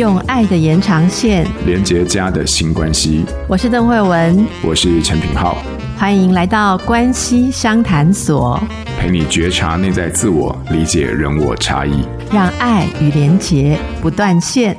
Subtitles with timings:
[0.00, 1.46] 用爱的延长线。
[1.66, 3.22] 连接家的新关系。
[3.46, 5.58] 我是邓惠文，我是陈品浩，
[5.98, 8.58] 欢迎来到关系相谈所，
[8.98, 12.02] 陪你觉察内在自我，理解人我差异，
[12.32, 14.74] 让爱与连结不断线。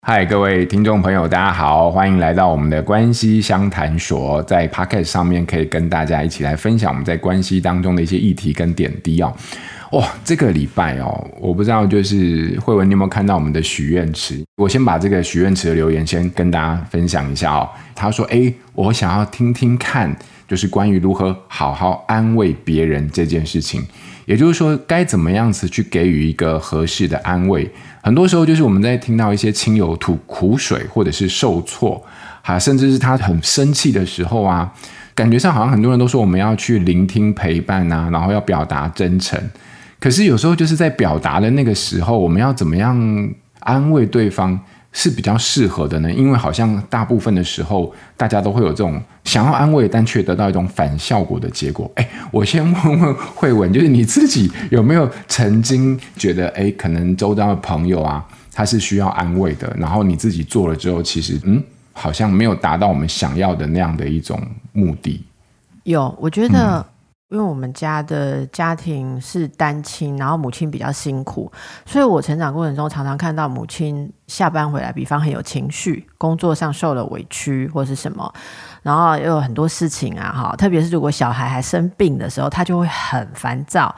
[0.00, 9.30] 嗨，各位听众朋友，大家好，欢迎来到我们的关系相谈所，在 Pocket 上面可以跟大家一起来分享我们在关系当中的一些议题跟点滴哦。
[9.92, 14.44] 哇，这个礼拜哦，我不知道就是慧文，你有没有看到我们的许愿池？
[14.56, 17.66] 我先把这个许愿池的留言先跟大家分享一下哦。
[17.94, 20.14] 他说：“诶，我想要听听看，
[20.46, 23.82] 就是关于如何好好安慰别人这件事情，
[24.26, 27.70] 也就是说，该怎么样子去给予一个合适的安慰。
[28.02, 32.04] 很多时候，就是我们在听到一些亲友吐苦水，或者是受挫，
[32.42, 34.70] 哈，甚至是他很生气的时候啊，
[35.14, 39.40] 感觉上好像很多人都说我们要去聆听陪伴啊，然后要表达真诚。”
[40.00, 42.96] 可是有时候就是在表达的那个时候，我们要怎么样
[43.60, 44.58] 安慰对方
[44.92, 46.10] 是比较适合的呢？
[46.12, 51.90] 因为好像大部分的时候，大家都会有这种想要安慰，但却得到一种反效果的结果。
[51.96, 61.62] 哎，我先问问慧文，就是你自己有没有曾经觉得，哎，可能周遭的朋友啊，他是需要安慰的，然后你自己做了之后，其实嗯，
[61.92, 64.40] 好像没有达到我们想要的那样的一种
[64.72, 65.24] 目的。
[65.82, 66.86] 有，我觉得。
[67.30, 71.52] 因为我们家的家庭是单亲，然后母亲比较辛苦，
[71.84, 78.32] 所以我成长过程中常常看到母亲下班回来，比方很有情绪，工作上受了委屈或是什么，
[78.82, 83.94] 然后又有很多事情啊，哈，特别是如果小孩还生病的时候，他就会很烦躁。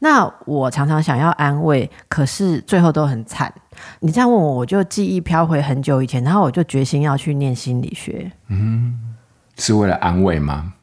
[0.00, 3.54] 那我常常想要安慰，可是最后都很惨。
[4.00, 8.32] 你这样问我，我就记忆飘回很久以前，然后我就决心要去念心理学。
[8.48, 9.14] 嗯，
[9.56, 10.74] 是为了安慰吗？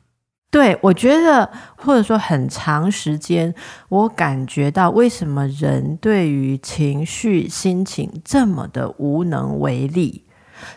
[0.51, 3.53] 对，我觉得，或者说很长时间，
[3.87, 10.23] 我感觉到为什么人对于情绪、心情这么的无能为力，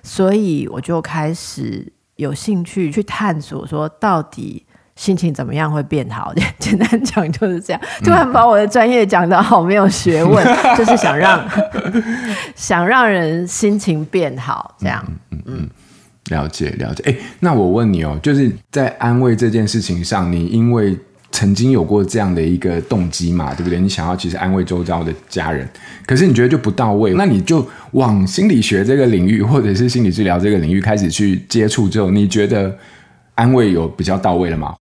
[0.03, 6.35] 所以我就开始有兴趣去探索，说到底心情怎么样会变好？
[6.61, 7.81] 简单讲就是这样。
[8.05, 11.43] 突然把我的专业讲得好没有学问，嗯、就是想让
[12.55, 15.57] 想让人心情变好，这样，嗯嗯。
[15.63, 15.71] 嗯
[16.33, 20.99] 了解了解，哎，那我问你哦，就是在安慰这件事情上，你因为
[21.31, 23.79] 曾经有过这样的一个动机嘛，对不对？
[23.79, 25.69] 你想要其实安慰周遭的家人，
[26.05, 32.77] 可是你觉得就不到位，那你就往心理学这个领域，或者是心理治疗这个领域开始去接触之后，你觉得
[33.37, 34.75] 安慰有比较到位了吗？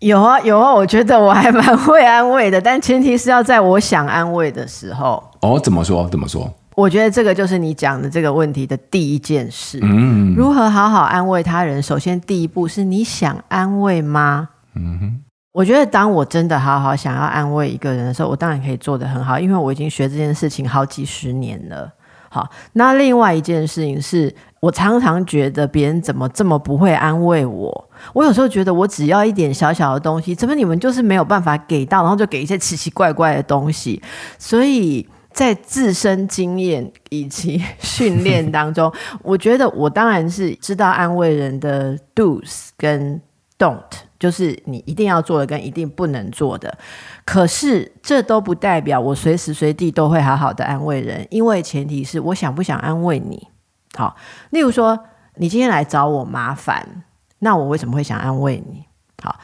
[0.00, 5.20] 有啊有啊，我觉得我还蛮会安慰的，但前提是要在我想安慰的时候。
[5.40, 6.08] 哦，怎么说？
[6.08, 6.48] 怎么说？
[6.78, 9.80] 我觉得这个就是你讲的这个问题的第一件事。
[9.82, 11.82] 嗯，如何好好安慰他人？
[11.82, 14.50] 首先，第一步是你想安慰吗？
[14.76, 15.20] 嗯哼。
[15.50, 21.92] 我觉得当我真的好好想要安慰一个人的时候，我当然可以做得很好，因为我已经学这件事情好几十年了。
[22.28, 27.90] 好，那另外一件事情是我常常觉得别人怎么这么不会安慰我？
[28.12, 34.00] 我有时候觉得我只要一点小小的东西，怎么你们就是没有办法给到，然后就给一些奇奇怪怪的东西，
[34.38, 35.04] 所以。
[35.38, 43.22] 在自身经验以及训练当中， 我觉得我当然是知道安慰人的 do's 跟
[43.56, 43.78] don't，
[44.18, 46.76] 就是你一定要做的跟一定不能做的。
[47.24, 53.46] 可是这都不代表我随时随地都会好好的安慰人，因为前提是我想不想安慰你。
[53.94, 54.16] 好，
[54.50, 54.98] 例如说
[55.36, 57.04] 你今天来找我麻烦，
[57.38, 58.84] 那我为什么会想安慰你？
[59.22, 59.38] 好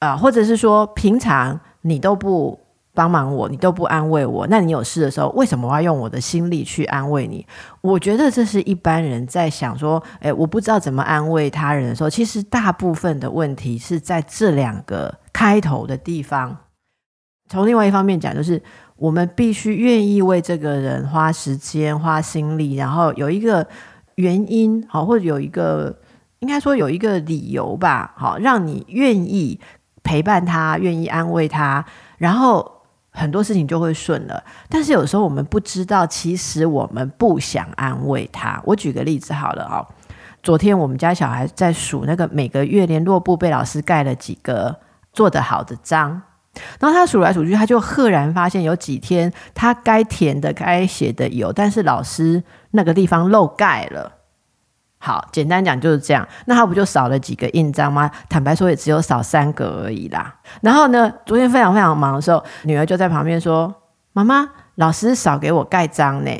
[0.00, 2.58] 啊，或者是说平常你都不。
[2.96, 7.46] 帮忙我，你都不安慰我，那你有事的时候，为什么我要用我的心力去安慰你？
[7.82, 16.56] 我觉得这是一般人在想说，诶，我不知道怎么安慰他人的时候，其实大部分的问题是在这两个开头的地方。
[17.50, 18.62] 从另外一方面讲，就是
[18.96, 23.66] 我们必须愿意为这个人花时间、花心力，然后有一个
[24.14, 25.94] 原因，好，或者有一个
[26.38, 29.60] 应该说有一个理由吧，好，让你愿意
[30.02, 31.84] 陪伴他，愿意安慰他，
[32.16, 32.75] 然后。
[33.18, 38.60] 很多事情就会顺了，但是有时候我们不知道，其实我们不想安慰他。
[38.66, 39.80] 我举个例子好了哦，
[40.42, 44.76] 昨天我们家小孩在数那个每个月联络簿被老师盖了几个
[45.14, 46.20] 做得好的章，
[46.78, 54.12] 然后他数来数去，他就赫然发现有几天他该填的、该写的有，但是老师那个地方漏盖了。
[54.98, 56.26] 好，简单讲就是这样。
[56.46, 58.10] 那他不就少了几个印章吗？
[58.28, 60.34] 坦白说，也只有少三个而已啦。
[60.62, 63.72] 然后呢，昨天非常非常忙的时候，女儿就在旁边说
[64.12, 66.30] ：“妈妈，老师少给我盖章呢。”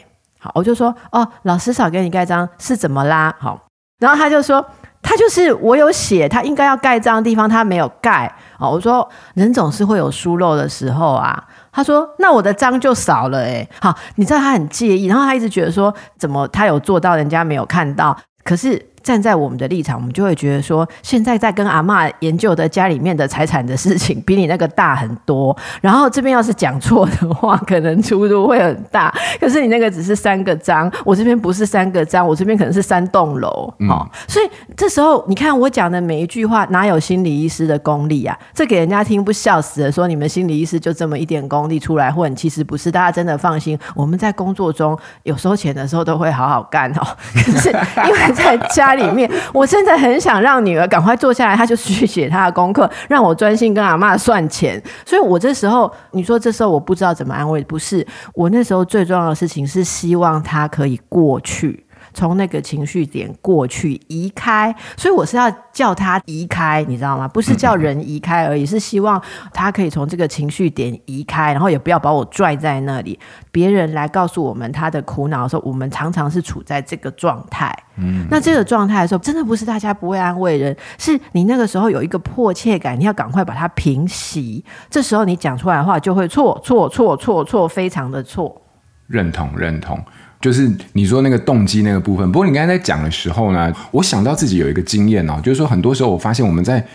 [0.40, 3.60] 好，我就说：“哦，老师少给你盖章是怎么啦？”好，
[4.00, 4.64] 然后他就说
[5.02, 8.34] ：“他就是我有写，他应该要盖章的地方他没有盖。
[8.58, 11.44] 哦，我说人总是会有疏漏的时候啊。
[11.70, 13.68] 他说那我的章就少了诶。
[13.82, 18.95] 好，你知道他很介意，然后他一直觉得说怎么他有做到，人家没有看到，可是。
[19.06, 25.56] 站在我们的立场，我们就会觉得说，现在在跟阿嬷研究的家里面的财产的事情，比你那个大很多。
[25.80, 29.14] 然后这边要是讲错的话，可能出入会很大。
[29.38, 33.72] 可是你那个只是三个章，我这边不是三个章，我这边可能是三栋楼。
[33.78, 38.36] 嗯、哦，所以这时候你看我讲的每一句话，哪有心理医师的功力啊？
[38.52, 42.90] 这给人家听不笑死了，说你们心理医师就这么一点功力出来混，其实不是。
[42.90, 47.06] 大家真的放心，我们在工作中有收钱的时候都会好好干哦。
[47.32, 48.95] 可是因为在家。
[48.96, 54.82] 里面， 我真的很想让女儿赶快坐下来，她就去写她的功课，让我专心跟阿妈算钱。
[55.04, 61.85] 所以，我这时候，你说这时候我不知道怎么安慰，不是我那时候最重要的事情是希望她可以过去。
[62.16, 67.28] 从那个情绪点过去移开，所以我是要叫他移开，你知道吗？
[67.28, 69.22] 不是叫人移开而已，是希望
[69.52, 73.18] 他可以从这个情绪点移开，然后也不要把我拽在那里。
[73.52, 77.70] 别人来告诉我们他的苦恼的时候，我们常常是处在这个状态。
[77.98, 84.64] 嗯，那这个状态的时候，真的不是大家不会安慰人，是你那个时候有一个迫切感，你要赶快把它平息。
[84.88, 88.62] 这时候你讲出来的话就会错错错错错，非常的错。
[89.06, 90.02] 认同，认同。
[90.46, 96.86] 就是你说那个动机那个部分，不过你刚才在讲的时候呢，我想到自己有一个经验哦，就是说很多时候我发现我们在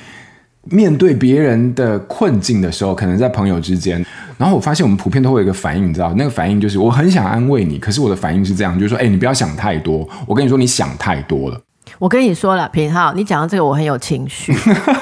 [0.70, 4.06] 面对别人的困境的时候，可能在朋友之间，
[4.38, 11.62] 然后我发现我们普遍都会有一个反应，你知道，那个反应就是我很想安慰你，可是我的反应是这样，就是说，哎，你不要想太多，我跟你说，你想太多了。
[12.02, 14.52] 我跟你说了，平浩，你讲到这个我很有情绪，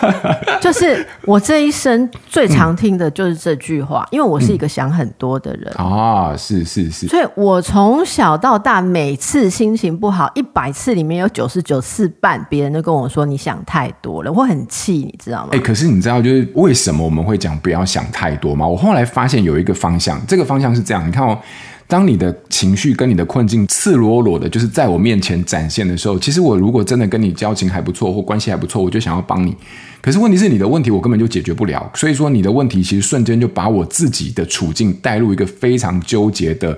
[0.60, 15.52] 就是我这一生最常听的就是这句话，嗯、因为我是一个想很多的人啊，是是是，所以我从小到大每次心情不好，一百次里面有九十九次半，别人都跟我说你想太多了，我很气，你知道吗？
[15.54, 18.68] 哎，可是你知道就是为什么我们会讲不要想太多吗？
[18.68, 21.40] 我后来发现有一个方向，这个方向是这样，你看哦。
[21.90, 29.56] 当你的情绪跟你的困境赤裸裸的，就是在我面前展现的时候，其实我如果真的跟你交情还不错或关系还不错，我就想要帮你。
[30.00, 36.78] 可是问题是你的问题我根本就解决不了，所以说你的问题其实瞬间就把我自己的处境带入一个非常纠结的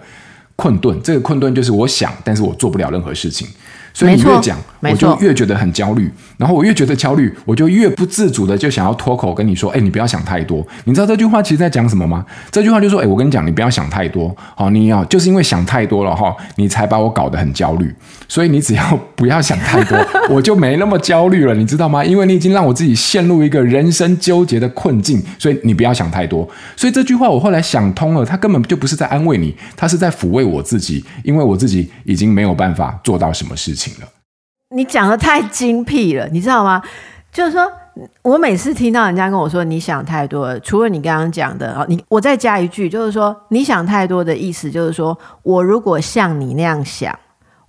[0.55, 0.97] 困顿。
[1.03, 3.45] 这个困顿就是我想，但是我做不了任何事情。
[3.93, 12.25] 所以你越讲，我就越觉得很焦虑，然后我越觉得焦虑，我就越不自主的就想要脱口跟你说：“哎，你不要想太多。”你知道这句话其实在讲什么吗？
[12.49, 14.35] 这句话就是说：“哎，我跟你讲，你不要想太多。
[14.55, 17.93] 好，你要就是因为想太多了哈，你才把我搞得很焦虑。
[18.27, 19.97] 所以你只要 不要想太多，
[20.29, 22.03] 我就没那么焦虑了，你知道吗？
[22.03, 26.47] 因为你已经让我自己陷入一个人生纠结的困境，所以你不要想太多。
[26.75, 33.81] 所以这句话我后来想通了，他根本就不是在安慰你，他是在抚慰我自己，因为我自己已经没有办法做到什么事情。
[34.69, 36.81] 你讲的太精辟了，你知道吗？
[37.31, 37.69] 就是说
[38.22, 47.18] 我每次听到人家跟我说你想太多了，除了你刚刚讲的，你我再加一句，就是说你想太多的意思，就是说我如果像你那样想，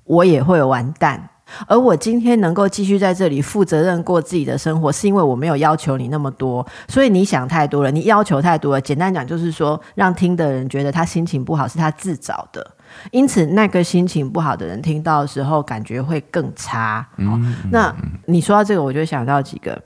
[0.04, 1.28] 我也会完蛋。
[1.66, 8.80] 而我今天能够继续在这里负责任过自己的生活，是因为我没有要求你那么多，所以你想太多了，你要求太多了。
[8.80, 12.66] 简单讲就是说，让听的人觉得他心情不好是他自找的。
[13.10, 17.06] 因此，那个心情不好的人听到的时候，感觉会更差。
[17.16, 17.40] 嗯哦、
[17.70, 17.94] 那
[18.26, 19.80] 你说到这个，我就想到几个。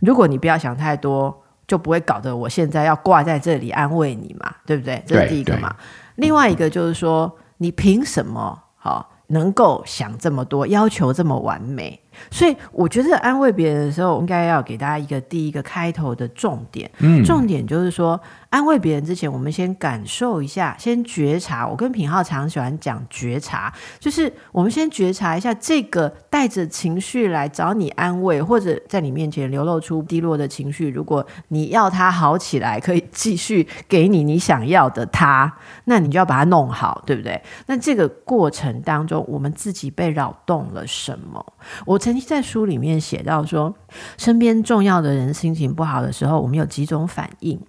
[0.00, 1.34] 如果你不要想太多，
[1.66, 5.02] 就不会搞得我现在要挂在这里安慰你嘛，对不对？
[5.06, 5.74] 这是第一个嘛。
[6.16, 11.98] 另外一个就是说，你凭什么好、哦、能够想这么多，要求这么完美？
[12.30, 16.90] 所以我觉得安慰别人的时候，应该要给大家一个第一个开头的重点。
[16.98, 21.66] 嗯，重点就是说，安慰别人之前，我们先感受一下，先觉察。
[21.66, 30.88] 我跟品浩常喜欢讲觉察，就是我们先觉察一下这个带着情绪来找你安慰，或者在你面前流露出低落的情绪。
[30.88, 35.52] 如果你要他好起来，可以继续给你你想要的他，
[35.84, 37.40] 那你就要把它弄好，对不对？
[37.66, 41.44] 那这个过程当中，我们自己被扰动了什么？
[41.84, 42.00] 我。
[42.06, 43.74] 曾经在书里面写到说，
[44.16, 47.60] 身边重要的人心情不好的时候，我们有几种反应。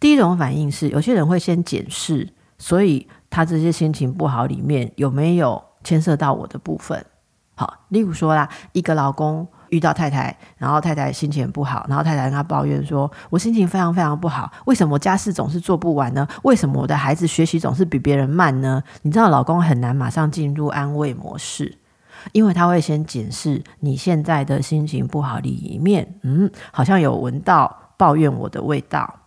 [0.00, 7.06] 第一种反应是，有些人会先检视，所以他这些心情不好里面有没有牵涉到我的部分。
[7.54, 16.26] 好，例如说啦，一个老公遇到太太，然后太太心情不好，然后太太跟他抱怨说：“我心情非常非常不好，为什么家事总是做不完呢？
[16.42, 21.78] 为什么我的孩子学习总是比别人慢呢？”你知道，老公很难马上进入安慰模式。
[22.32, 29.20] 因为他会先检视你现在的心情不好里面，嗯，好像有闻到抱怨我的味道。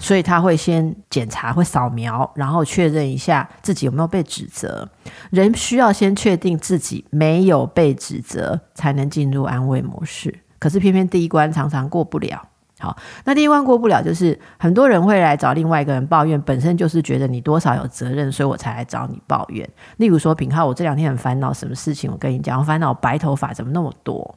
[0.00, 4.88] 所以他会先检查，会扫描，然后确认一下自己有没有被指责。
[5.30, 10.40] 人需要先确定自己没有被指责，才能进入安慰模式。
[10.58, 12.48] 可是偏偏第一关常常过不了。
[12.80, 19.68] 好，那第一关过不了，就是很多人会来找另外一个人抱怨，本身就是觉得你多少有责任，所以我才来找你抱怨。
[19.96, 22.08] 例如说，品浩，我这两天很烦恼，什么事情？
[22.10, 24.36] 我跟你讲，我烦恼白头发怎么那么多。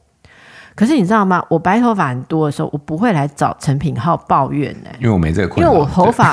[0.74, 1.44] 可是你知道吗？
[1.50, 5.70] 我白头发很多的时候，我不会来找陈品浩抱怨呢、欸，因为我没这个困扰。
[5.70, 6.32] 因为我头发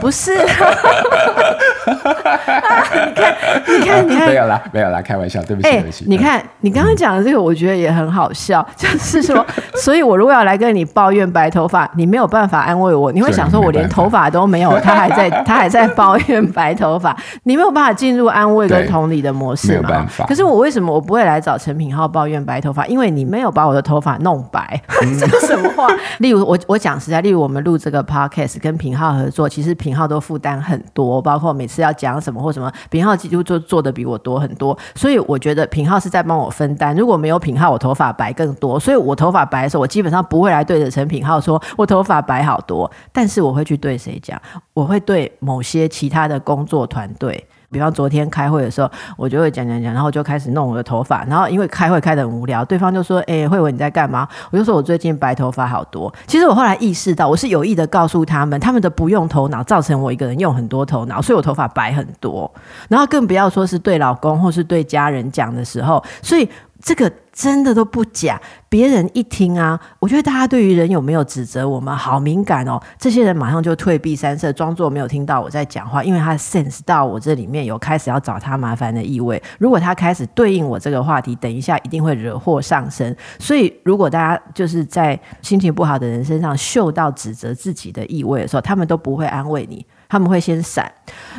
[0.00, 0.34] 不是。
[0.34, 0.44] 啊、
[3.66, 6.04] 你看，你看，你看，没有啦，没有啦，开玩笑，对不起，欸、对不起。
[6.08, 9.44] 你看，你刚刚讲的这个，我觉得也很好笑，嗯、就是说，
[9.82, 19.72] 所以我如果要来跟你抱怨白头发，你没有办法安慰我，你会想说我连头发都没有，他还在， 他还在抱怨白头发，你没有办法进入安慰跟同理的模式嘛？
[19.72, 20.26] 没有办法。
[20.26, 22.86] 可是我为什么我不会来找陈品浩抱怨白头发？
[22.86, 25.86] 因为你没有把我的头发弄白，嗯、这是什么话？
[26.18, 36.96] 例如我，我讲实在，例如我们录这个 podcast 跟品浩合作，其实品浩都负担很多，包括每次要讲什么或什么，品浩几乎做做的比我多很多，所以我觉得品浩是在帮我分担。
[36.96, 44.40] 如果没有品浩，我头发白更多，所以我头发白的时候，我基本上不会来对着陈品浩说我头发白好多，但是我会去对谁讲？
[44.74, 47.46] 我会对某些其他的工作团队。
[47.70, 51.24] 比方昨天开会的时候，我就会讲讲讲，然后就开始弄我的头发。
[51.24, 62.50] 然后因为开会开的很无聊，对方就说：“哎、慧文你在干嘛？”我就说：“我最近白头发好多。”其实我后来意识到，我是有意的告诉他们，他们的不用头脑造成我一个人用很多头脑，所以我头发白很多。
[62.88, 66.48] 然后更不要说是对老公或是对家人讲的时候，所以。
[66.82, 72.80] 这个真的都不假，别人一听啊，我觉得大家对于人有没有指责我们好敏感哦。
[72.98, 79.40] 这些人马上就退避三舍，装作没有听到我在讲话，因为他 sense 到我这里面有开始要找他麻烦的意味。
[79.58, 83.14] 如果他开始对应我这个话题，等一下一定会惹祸上身。
[83.38, 89.84] 所以，如果大家就是在心情不好的人身上嗅到指责自己的意味的时候，他们都不会安慰你。
[90.10, 90.92] 他们会先闪，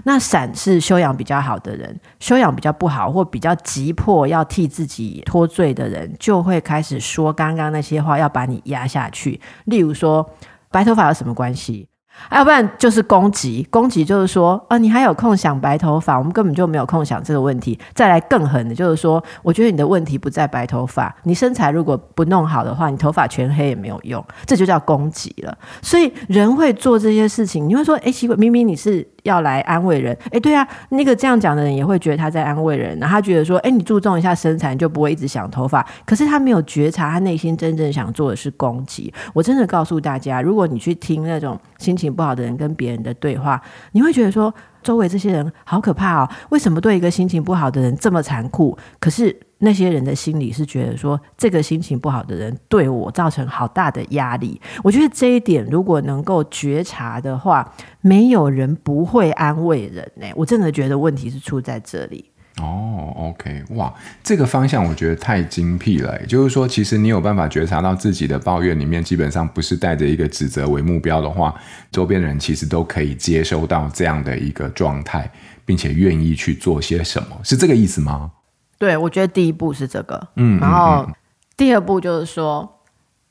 [0.06, 9.42] 那闪是修养比较好的人，修养比较不好或比较急迫要替自己脱罪的人，就会开始说刚刚那些话，要把你压下去。
[9.66, 10.28] 例如说，
[10.72, 11.90] 白头发有什么关系？
[12.32, 17.78] 要不然就是攻击，攻击就是说，啊，你还有空想白头发，我们根本就没有空想这个问题。
[17.94, 25.58] 再来更狠的，就是说，我觉得你的问题不在白头发，你身材如果不弄好的话，你头发全黑也没有用，这就叫攻击了。
[25.82, 29.08] 所以人会做这些事情，你会说，哎，奇怪，明明你是。
[29.24, 35.86] 要来安慰人，哎，对啊，那个这样讲的人也会觉得他在安慰人，然后他觉得说，哎，你注重一下身材，就不会一直想头发。
[36.06, 39.14] 可是他没有觉察，他内心真正想做的是攻击。
[39.34, 43.62] 我真的告诉大家，如果你去听那种心情不好的人跟别人的对话，
[43.92, 48.78] 你会觉得说，周围这些人好可怕哦，为什么对一个心情不好的人这么残酷？
[49.00, 49.40] 可是。
[49.64, 54.60] 那些人的心里是觉得说，这个心情不好的人对我造成好大的压力。
[54.84, 60.26] 我觉得这一点如果能够觉察的话，没有人不会安慰人呢。
[60.36, 62.26] 我真的觉得问题是出在这里。
[62.60, 63.92] 哦，OK，哇，
[64.22, 66.20] 这个方向我觉得太精辟了。
[66.20, 71.56] 也就是说，其实你有办法觉察到自己的抱怨里面，基本上不是带着一个指责为目标的话，
[71.92, 75.32] 周边的人其实都可以接收到这样的一个状态，
[75.66, 78.32] 并且愿意去做些什么，是这个意思吗？
[78.82, 81.08] 对，我觉得第一步是这个，嗯，然后
[81.56, 82.80] 第二步就是说，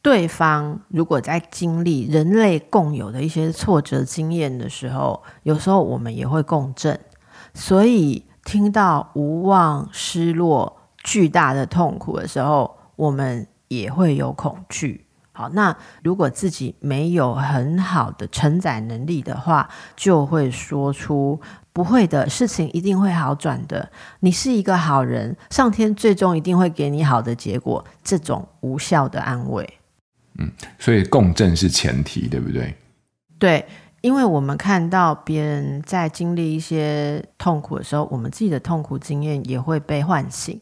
[0.00, 7.00] 对方如果在经历人类共有的一些挫折经验的时候，有时候我们也会共振，
[7.52, 15.04] 所以听到无望、失落、巨大的痛苦的时候，我们也会有恐惧。
[15.32, 21.40] 好，那如果自己没有很好的承载能力的话，就会说出。
[21.72, 23.88] 不会的，事情一定会好转的。
[24.18, 27.84] 你是一个好人，上天最终一定会给你好的结果。
[28.02, 29.78] 这种无效的安慰，
[30.38, 30.50] 嗯，
[30.80, 32.74] 所以共振是前提，对不对？
[33.38, 33.64] 对，
[34.00, 40.60] 因为我们看到别人在经历一些痛苦的时候，我们自己的痛苦经验也会被唤醒。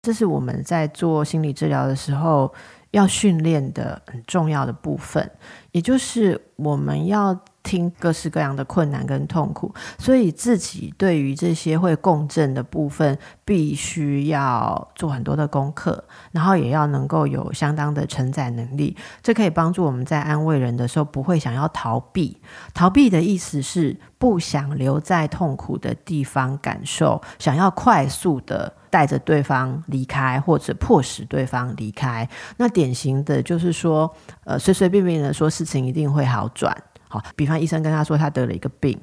[0.00, 2.50] 这是我们在做心理治疗的时候
[2.92, 5.30] 要训练的很重要的部分，
[5.72, 7.38] 也就是我们要。
[7.62, 16.02] 听各式各样的困难跟痛苦，所以自己对于这些会共振的部分，必须要做很多的功课，
[16.32, 18.96] 然后也要能够有相当的承载能力。
[19.22, 22.40] 这可以帮助我们在安慰人的时候，不会想要逃避。
[22.72, 32.28] 逃避的意思是不想留在痛苦的地方感受，想要快速的带着对方离开，或者迫使对方离开。
[32.56, 34.10] 那典型的就是说，
[34.44, 36.74] 呃，随随便便的说事情一定会好转。
[37.10, 38.98] 好，比方医生跟他说他得了一个病，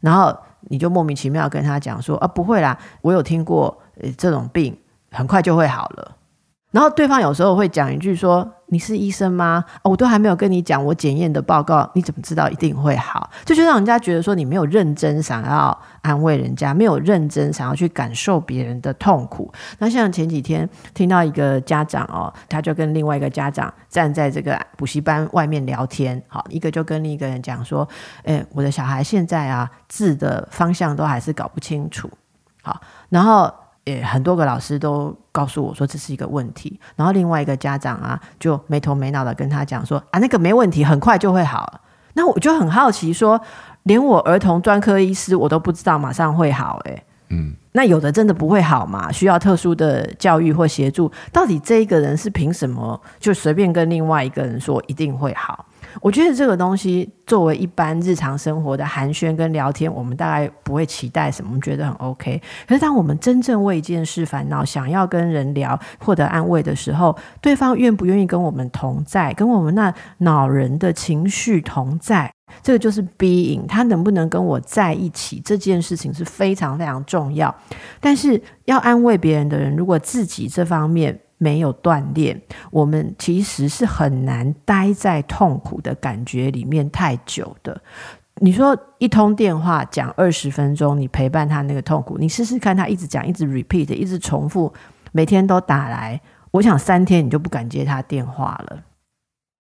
[0.00, 4.78] 然后你就莫名其妙跟他讲说啊，不会啦，我有听过，呃，这种病
[5.10, 6.16] 很快就会好了。
[6.72, 9.62] 然后对方有时候会讲一句说：“你是医生吗？
[9.82, 19.52] 哦，我都还没有跟你讲我检验的报告，你怎么知道一定会好？”就就让人家觉得说你没有认真想要安慰人家，没有认真想要去感受别人的痛苦。
[19.78, 27.86] 那像前几天听到一个家长哦，他就跟另外一个家长站在这个补习班外面聊天，好，一个就跟另一个人讲说
[28.24, 32.10] ：“诶，我的小孩现在啊字的方向都还是搞不清楚。”
[32.64, 33.52] 好，然后。
[33.84, 41.80] 也很多个老师都告诉我说，这是一个问题，然后另外一个家长啊就没头没脑的跟他讲说啊，那个没问题，很快就会好。
[42.14, 43.40] 那我就很好奇说，
[43.84, 49.10] 连我儿童专科医师我都不知道马上会好诶，嗯，那有的真的不会好嘛？
[49.10, 51.10] 需要特殊的教育或协助？
[51.32, 55.64] 到底这一个人是凭什么就随便跟另外一个人说一定会好？
[56.00, 62.40] 我觉得这个东西作为一般日常生活的寒暄跟聊天，我们大概不会期待什么，我们觉得很 OK。
[62.66, 72.32] 可是当我们真正为一件事烦恼，想要跟人聊，获得安慰的时候，对方愿不愿意跟我们同在，跟我们那恼人的情绪同在，
[72.62, 77.54] 这个就是 being，他能不能跟我在一起，这件事情是非常非常重要。
[78.00, 87.82] 但是要安慰别人的人，如果自己这方面，没有锻炼，我们其实是很难待在痛苦的感觉里面太久的。
[88.36, 94.72] 你说一通电话讲二十分钟，你陪伴他那个痛苦，你试试看，他一直讲，一直 repeat，一直重复，
[95.10, 96.20] 每天都打来，
[96.52, 98.84] 我想三天你就不敢接他电话了。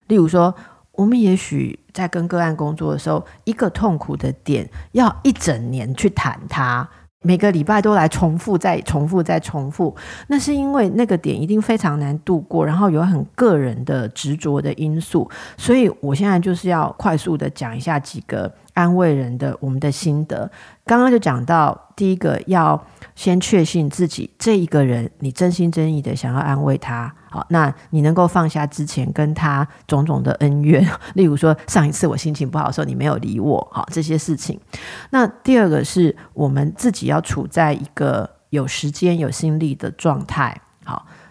[0.09, 0.53] 例如说，
[0.93, 6.89] 我们也许在跟个案工作的时候，一个痛苦的点要一整年去谈它。
[7.23, 9.95] 每个礼拜都来重复，再重复，再重复，
[10.29, 20.49] 那是因为那个点一定非常难度过，然后有很个人的执着的因素，所以我现在就是要快速的讲一下几个安慰人的我们的心得。
[20.87, 22.81] 刚刚就讲到第一个，要
[23.17, 27.13] 先确信自己这一个人，你真心真意的想要安慰他。
[27.31, 34.59] 好，那你能够放下之前跟他种种的恩怨，例如说上一次我心情不好的时候你没有理我，好，这些事情。
[35.11, 40.61] 那第二个是我们自己要处在一个有时间有心力的状态，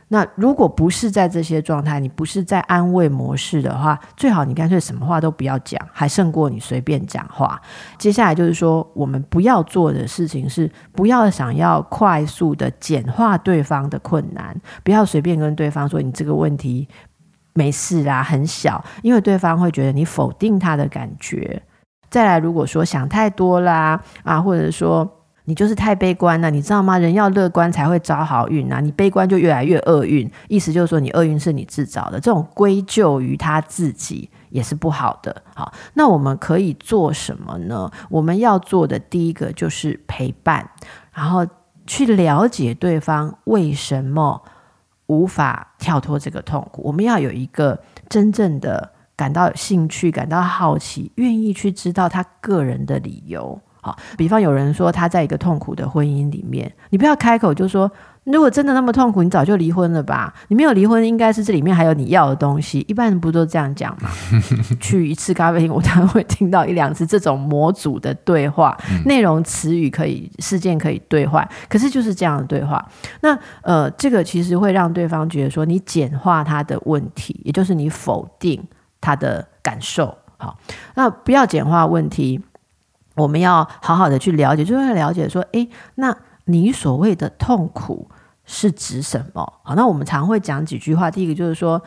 [0.09, 7.61] 那如果不是在这些状态，你不是在安慰模式的话，最好你干脆什么话都不要讲，还胜过你随便讲话。
[7.97, 16.87] 接下来就是说，我们不要做的事情是，不要想要快速的简化对方的困难，不要随便跟对方说你这个问题
[17.53, 21.61] 没事啦，很小，因为对方会觉得你否定他的感觉。
[22.09, 25.16] 再来，如果说想太多啦，啊，或者说。
[25.49, 26.97] 你就是太悲观了，你知道吗？
[26.97, 28.81] 人要乐观才会招好运啊！
[28.81, 35.41] 你悲观就越来越厄运，意思就是说你厄运是你自找的，这种归咎于他自己也是不好的。
[35.55, 37.89] 好，那我们可以做什么呢？
[38.09, 40.69] 我们要做的第一个就是陪伴，
[41.13, 41.47] 然后
[41.85, 44.41] 去了解对方为什么
[45.05, 46.81] 无法跳脱这个痛苦。
[46.83, 53.57] 我们要有一个真正的感到兴趣、感到好奇、愿意去知道他个人的理由。
[54.17, 57.89] 比方有人说他在一个痛苦的婚姻里面，你不要开口就说，
[58.25, 60.33] 如果真的那么痛苦，你早就离婚了吧？
[60.49, 62.83] 你没有离婚，应该是这里面还有你要的东西。
[62.89, 64.09] 一般人不都这样讲吗？
[64.81, 72.85] 去一次咖啡厅，我常常会听到一两次这种模组的对话，内容词语可以，事件可以兑换，可是就是这样的对话。
[73.21, 78.61] 那呃，这个其实会让对方觉得说你简化他的问题，也就是你否定
[78.99, 80.13] 他的感受。
[80.39, 80.55] 好，
[80.93, 82.39] 那不要简化问题。
[83.17, 88.09] 我们要好好的去了解，就会了解说，诶，那你所谓的痛苦
[88.45, 89.41] 是指什么？
[89.63, 91.11] 好，那我们常会讲几句话。
[91.11, 91.81] 第一个就是说，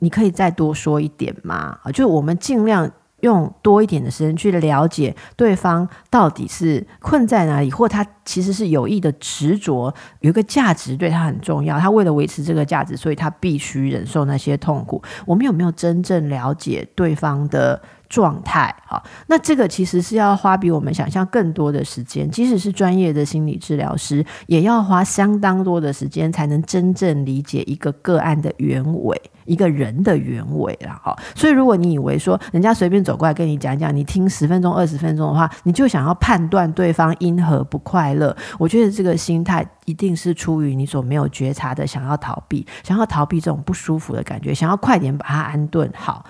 [0.00, 1.78] 你可以再多说一点吗？
[1.82, 15.02] 啊，就我们尽量用多一点的时间去了解对方到底是困在哪里，或他其实是有意的执着，有一个价值对他很重要，他为了维持这个价值，所以他必须忍受那些痛苦。
[15.24, 18.74] 我们有没有真正了解对方的状态？
[18.86, 31.00] 好，那这个其实是要花比我们想象更多的时间，即使是专业的心理治疗师，也要花相当多的时间才能真正理解一个个案的原委，一个人的原委了。
[31.02, 46.24] 哈，所以如果你以为说人家随便走过来跟你讲讲，你听十分钟、二十分钟的话，你就想要判断对方因何不快乐，我觉得这个心态一定是出于你所没有觉察的，想要逃避，想要逃避这种不舒服的感觉，想要快点把它安顿好。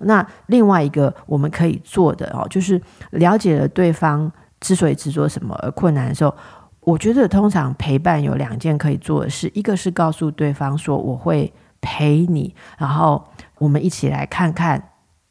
[0.00, 1.12] 那另外一个。
[1.26, 6.34] 我们可以做的哦，就是了解了对方之所以执着什么而困难的时候，
[6.80, 11.50] 我觉得通常陪伴有两件可以做的事，一个是告诉对方说我会
[11.82, 13.22] 陪你，然后
[13.58, 14.82] 我们一起来看看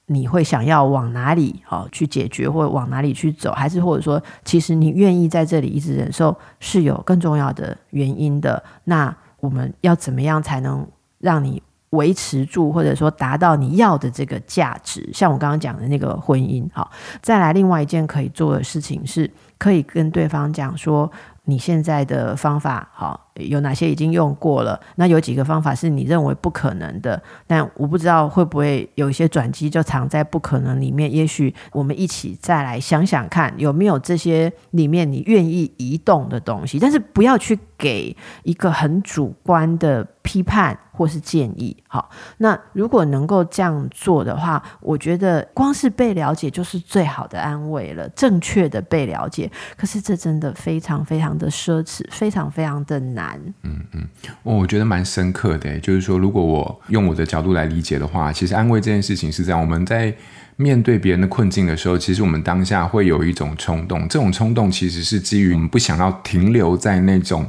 [0.07, 8.61] 你会想要往哪里哦去解决，或往哪里去走，还是或者说其实你愿意在这里一直忍受是有更重要的原因的。
[8.83, 10.85] 那我们要怎么样才能
[11.19, 15.09] 让你维持住，或者说达到你要的这个价值。
[15.13, 21.09] 像我刚刚讲的那个婚姻，好，再来另外一件可以做的事情是，可以跟对方讲说。
[21.43, 24.79] 你现在的方法好，有哪些已经用过了？
[24.95, 27.21] 那有几个方法是你认为不可能的？
[27.47, 31.11] 但我不知道会不会有一些转机就藏在不可能里面。
[31.11, 36.77] 也许我们一起再来想想看，有没有这些里面你愿意移动的东西？
[36.79, 41.75] 但是不要去给一个很主观的批判或是建议。
[41.87, 48.07] 好，那如果能够这样做的话，我觉得光是被了解就是最好的安慰了。
[48.09, 51.31] 正确的被了解，可是这真的非常非常。
[51.31, 53.20] 的奢侈，非常非常的难。
[53.63, 54.07] 嗯嗯，
[54.43, 60.13] 我觉得蛮深刻的，就是说，如果我用我的角度来理解的话，其实安慰这件事情是这样：我们在
[60.61, 67.45] 面对别人的困境的时候，其实我们当下会有一种冲动，这种冲动其实是基于我们不想要停留在那种。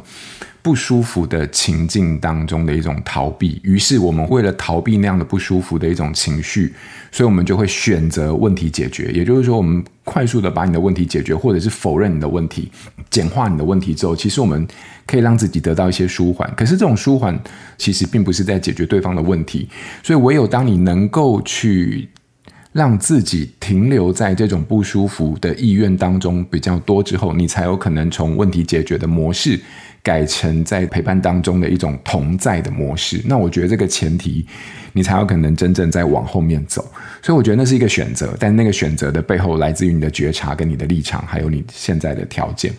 [0.64, 6.72] 不舒服的情境当中的一种逃避，于是我们为了逃避那样的不舒服的一种情绪，
[7.11, 9.11] 所以我们就会选择问题解决。
[9.11, 12.70] 也就是说，我们快速的把你的问题解决，或者是否认你的问题，
[13.11, 14.64] 简化你的问题之后，其实我们
[15.05, 16.48] 可以让自己得到一些舒缓。
[16.55, 17.37] 可是这种舒缓
[17.77, 19.68] 其实并不是在解决对方的问题，
[20.01, 22.09] 所以唯有当你能够去
[22.72, 29.61] 让自己停留在这种不舒服的意愿当中比较多之后，你才有可能从问题解决的模式。
[30.04, 34.44] 改成在陪伴当中的一种同在的模式，那我觉得这个前提，
[34.94, 36.85] 你才有可能真正在往后面走。
[37.22, 42.72] 所以我觉得那是一个选择，但那个选择的背后来自于你的觉察跟你的立场，还有你现在的条件。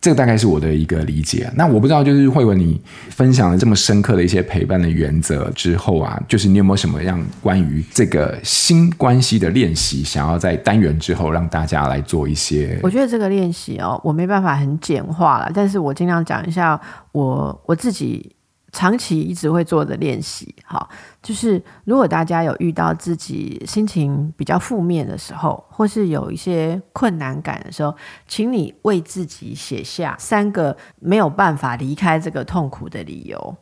[0.00, 1.50] 这个大概是我的一个理解。
[1.54, 12.80] 那我不知道，就是慧文，你分享了这么深刻的一些陪伴的原则之后啊，就是你有没有什么样关于这个新关系的练习，想要在单元之后让大家来做一些？
[12.82, 16.80] 我觉得这个练习哦，我没办法很简化了，但是我尽量讲一下
[17.12, 18.34] 我我自己。
[18.72, 20.88] 长期一直会做的练习，哈，
[21.22, 27.94] 就是如果大家有遇到自己心情比较负面的时候，或是有一些困难感的时候，
[28.28, 33.56] 请你为自己写下三个没有办法离开这个痛苦的理由。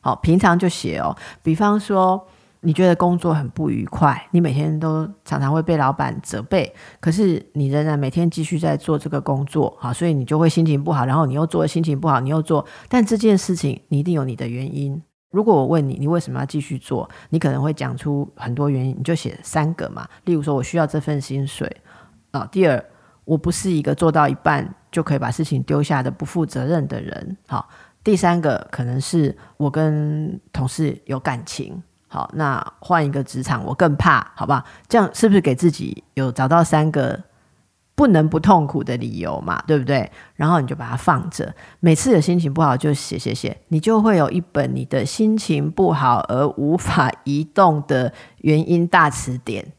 [0.00, 2.26] 好，平常就写哦，比方说。
[2.64, 15.02] 你觉得工作很不愉快，你每天都常常会被老板责备，可是你仍然每天继续在做这个工作，好，所以你就会心情不好，然后你又做心情不好，你又做，但这件事情你一定有你的原因。
[15.32, 17.08] 如果我问你，你为什么要继续做？
[17.30, 20.06] 你可能会讲出很多原因，你就写三个嘛。
[20.24, 21.74] 例如说，我需要这份薪水
[22.30, 22.46] 啊。
[22.52, 22.84] 第二，
[23.24, 27.36] 我不是一个做到一半就可以把事情丢下的不负责任的人。
[27.48, 27.68] 好，
[28.04, 31.82] 第三个可能是我跟同事有感情。
[32.12, 34.62] 好，那换一个职场，我更怕，好吧？
[34.86, 37.18] 这样是不是给自己有找到三个
[37.94, 39.64] 不能不痛苦的理由嘛？
[39.66, 40.12] 对不对？
[40.36, 49.72] 然后你就把它放着，每次有心情不好就写写写，你就会有一本你的心情不好而无法移动的原因大词典，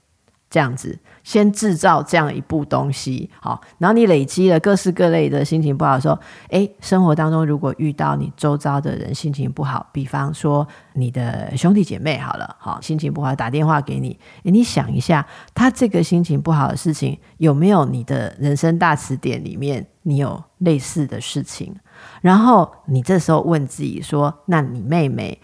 [0.50, 0.98] 这样子。
[1.24, 21.74] 先制造这样一部东西，好，然后你累积了各式各类的心情不好的时候，诶，生活当中如果遇到你周遭的人心情不好，比方说你的兄弟姐妹好了，好，心情不好打电话给你，诶，你想一下，他这个心情不好的事情有没有你的人生大词典里面你有类似的事情？
[22.22, 25.40] 然后你这时候问自己说，那你妹妹？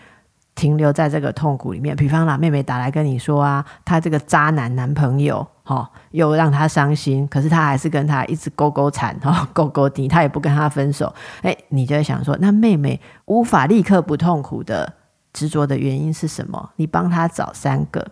[0.56, 14.92] 停留在这个痛苦里面，比方啦，妹妹打来跟你说啊，她这个渣男男朋友，哦，又让他伤心，可是他还是跟他一直勾勾缠，哈， 勾勾滴，他也不跟他分手，哎，你就在想说，那妹妹无法立刻不痛苦的
[15.32, 16.72] 执着的原因是什么？
[16.78, 18.04] 你帮她找三个，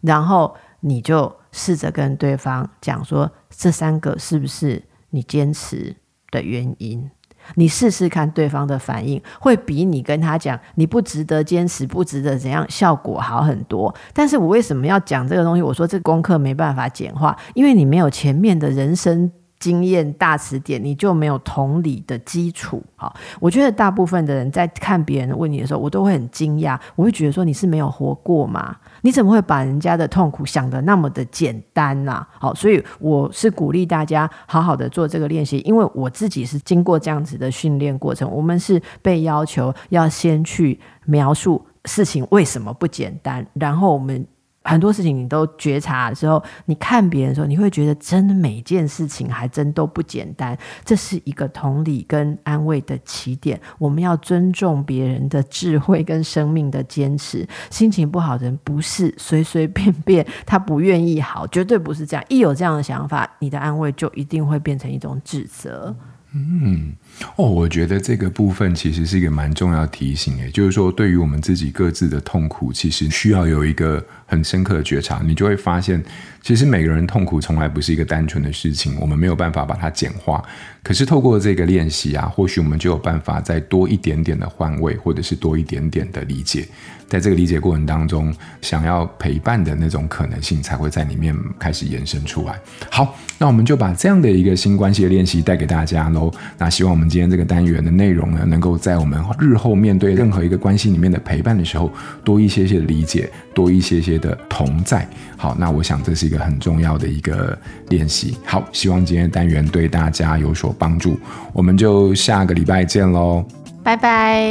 [0.00, 5.94] 然后你就试着跟对方讲说，这三个是不是你坚持
[6.32, 7.08] 的原因？
[7.54, 13.94] 你试试看，对方的反应会比你跟他讲你不值得坚持，不值得怎样，效果好很多。
[14.12, 15.62] 但是我为什么要讲这个东西？
[15.62, 22.82] 我说这个功课没办法简化，因为你没有前面的人生经验大词典，你就没有同理的基础。
[22.96, 28.76] 好，我觉得大部分的人在看别人问你的时候，我都会很惊讶，我会觉得说，你是没有活过吗？
[29.02, 32.26] 你怎么会把人家的痛苦想得那么的简单呢？
[32.38, 38.30] 好，所以我是鼓励大家好好的做这个练习，因为我自己是经过这样子的训练过程。
[38.30, 44.26] 我们是被要求要先去描述事情为什么不简单，然后我们。
[44.64, 50.56] 很多事情你都觉察的时候，你看别人的时候，你会觉得真的每件事情还真都不简单。
[50.84, 53.60] 这是一个同理跟安慰的起点。
[53.78, 57.46] 我们要尊重别人的智慧跟生命的坚持。
[57.70, 62.24] 心情不好的人不是随随便便他不愿意好，绝对不是这样。
[62.28, 65.94] 一有这样的想法，你的安慰就一定会变成一种指责。
[66.34, 66.92] 嗯
[67.36, 76.02] 哦，我觉得这个部分其实是一个蛮重要提醒，诶，就是说对于我们自己各自的痛苦，其实需要有一个很深刻的觉察，你就会发现，
[76.42, 80.44] 其实每个人痛苦从来不是一个单纯的事情，我们没有办法把它简化。
[80.84, 86.68] 可是透过这个练习啊，或许我们就有办法再多一点点的换位，或者是多一点点的理解。
[87.06, 92.58] 在这个理解过程当中，想要陪伴的那种可能性才会在里面开始延伸出来。
[92.90, 96.32] 好，那我们就把这样的一个新关系的练习带给大家喽。
[96.58, 101.92] 那希望我们今天这个单元的内容呢，能够在我们日后面对任何一个关系里面的陪伴的时候，
[102.24, 105.06] 多一些些理解，多一些些的同在。
[105.36, 107.56] 好，那我想这是一个很重要的一个
[107.90, 108.36] 练习。
[108.44, 111.18] 好，希望今天单元对大家有所帮助。
[111.52, 113.44] 我们就下个礼拜见喽，
[113.82, 114.44] 拜拜，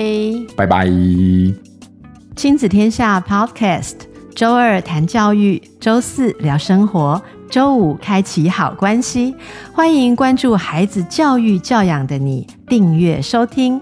[0.55, 0.87] 拜拜。
[2.35, 3.93] 亲子天下 Podcast，
[4.35, 9.35] 周二谈教育，周四聊生活，周五开启好关系。
[9.71, 13.79] 欢迎关注孩子教育教养的你，订阅收听。